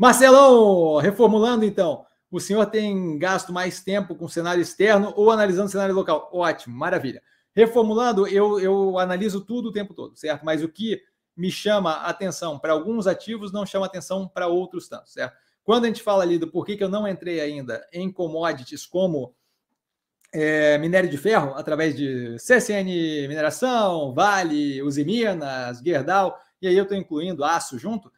[0.00, 5.94] Marcelão, reformulando então, o senhor tem gasto mais tempo com cenário externo ou analisando cenário
[5.94, 6.30] local?
[6.32, 7.22] Ótimo, maravilha.
[7.54, 10.42] Reformulando, eu, eu analiso tudo o tempo todo, certo?
[10.42, 11.02] Mas o que
[11.36, 15.36] me chama atenção para alguns ativos não chama atenção para outros tantos, certo?
[15.62, 19.34] Quando a gente fala ali do porquê que eu não entrei ainda em commodities como
[20.32, 22.86] é, minério de ferro, através de CSN
[23.28, 28.10] Mineração, Vale, Uzi Minas, Gerdau, e aí eu estou incluindo aço junto,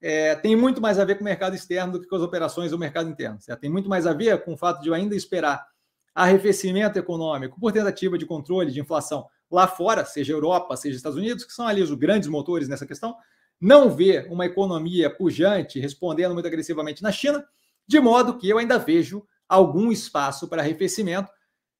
[0.00, 2.70] é, tem muito mais a ver com o mercado externo do que com as operações
[2.70, 3.40] do mercado interno.
[3.40, 3.60] Certo?
[3.60, 5.66] Tem muito mais a ver com o fato de eu ainda esperar
[6.14, 11.44] arrefecimento econômico por tentativa de controle de inflação lá fora, seja Europa, seja Estados Unidos,
[11.44, 13.16] que são ali os grandes motores nessa questão,
[13.60, 17.44] não ver uma economia pujante respondendo muito agressivamente na China,
[17.86, 21.30] de modo que eu ainda vejo algum espaço para arrefecimento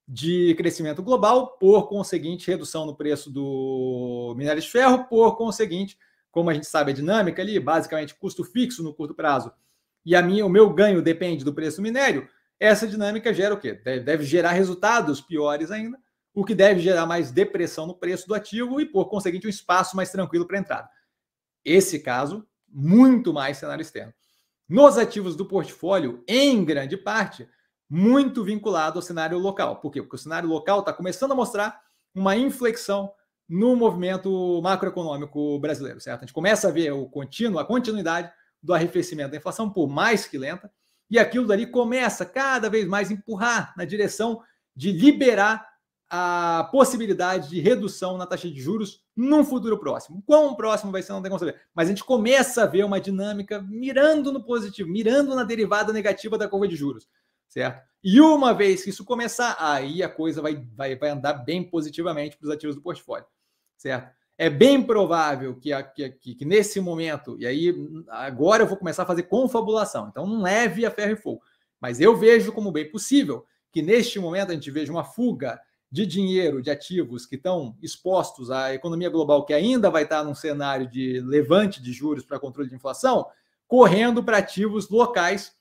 [0.06, 5.98] de crescimento global, por conseguinte, redução no preço do minério de ferro, por conseguinte,
[6.30, 9.52] como a gente sabe a dinâmica ali, basicamente custo fixo no curto prazo,
[10.04, 12.28] e a minha, o meu ganho depende do preço do minério,
[12.58, 13.74] essa dinâmica gera o quê?
[13.74, 15.98] Deve, deve gerar resultados piores ainda,
[16.34, 19.96] o que deve gerar mais depressão no preço do ativo e, por conseguinte, um espaço
[19.96, 20.88] mais tranquilo para entrada.
[21.64, 24.12] Esse caso, muito mais cenário externo.
[24.68, 27.48] Nos ativos do portfólio, em grande parte,
[27.88, 29.76] muito vinculado ao cenário local.
[29.80, 30.02] Por quê?
[30.02, 31.80] Porque o cenário local está começando a mostrar
[32.14, 33.12] uma inflexão
[33.48, 36.18] no movimento macroeconômico brasileiro, certo?
[36.18, 38.30] A gente começa a ver o contínuo, a continuidade
[38.62, 40.70] do arrefecimento da inflação, por mais que lenta,
[41.10, 44.42] e aquilo dali começa cada vez mais empurrar na direção
[44.76, 45.66] de liberar
[46.10, 50.22] a possibilidade de redução na taxa de juros num futuro próximo.
[50.26, 51.60] Quão próximo vai ser, não tem como saber.
[51.74, 56.36] Mas a gente começa a ver uma dinâmica mirando no positivo, mirando na derivada negativa
[56.36, 57.08] da curva de juros,
[57.48, 57.86] certo?
[58.02, 62.36] E uma vez que isso começar, aí a coisa vai, vai, vai andar bem positivamente
[62.36, 63.26] para os ativos do portfólio
[63.78, 64.14] certo?
[64.36, 67.74] É bem provável que, que, que, que, nesse momento, e aí
[68.08, 71.40] agora eu vou começar a fazer confabulação, então não leve a ferro e fogo,
[71.80, 76.04] mas eu vejo como bem possível que neste momento a gente veja uma fuga de
[76.04, 80.86] dinheiro, de ativos que estão expostos à economia global, que ainda vai estar num cenário
[80.86, 83.26] de levante de juros para controle de inflação,
[83.66, 85.54] correndo para ativos locais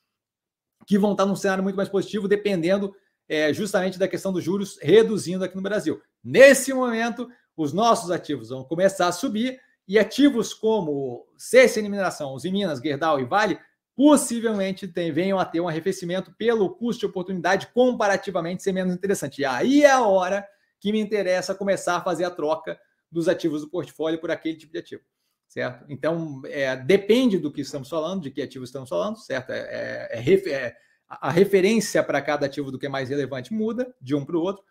[0.86, 2.94] que vão estar num cenário muito mais positivo, dependendo
[3.28, 6.00] é, justamente da questão dos juros reduzindo aqui no Brasil.
[6.22, 7.28] Nesse momento,
[7.62, 13.18] os nossos ativos vão começar a subir e ativos como CSN Mineração, Uzi Minas, Gerdau
[13.18, 13.58] e Vale
[13.96, 19.40] possivelmente tem, venham a ter um arrefecimento pelo custo de oportunidade comparativamente ser menos interessante.
[19.40, 20.46] E aí é a hora
[20.78, 22.78] que me interessa começar a fazer a troca
[23.10, 25.02] dos ativos do portfólio por aquele tipo de ativo,
[25.48, 25.84] certo?
[25.88, 29.50] Então, é, depende do que estamos falando, de que ativo estamos falando, certo?
[29.50, 30.76] É, é, é, é
[31.08, 34.42] a referência para cada ativo do que é mais relevante muda de um para o
[34.42, 34.62] outro,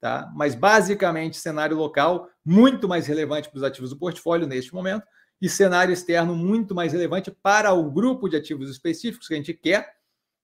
[0.00, 0.30] tá?
[0.34, 5.06] Mas basicamente cenário local muito mais relevante para os ativos do portfólio neste momento
[5.40, 9.52] e cenário externo muito mais relevante para o grupo de ativos específicos que a gente
[9.52, 9.94] quer,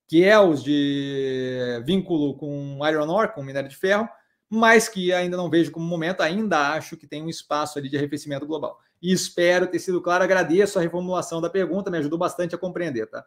[0.08, 4.08] que é os de vínculo com iron ore, com minério de ferro,
[4.48, 7.96] mas que ainda não vejo como momento, ainda acho que tem um espaço ali de
[7.96, 8.78] arrefecimento global.
[9.00, 13.06] E espero ter sido claro, agradeço a reformulação da pergunta, me ajudou bastante a compreender,
[13.06, 13.24] tá?